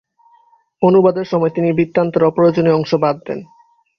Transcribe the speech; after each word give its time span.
অনুবাদের 0.81 1.25
সময় 1.25 1.51
তিনি 1.55 1.69
বৃত্তান্তের 1.71 2.23
অপ্রয়োজনীয় 2.23 2.77
অংশ 2.77 2.91
বাদ 2.95 3.15
দেন। 3.27 3.39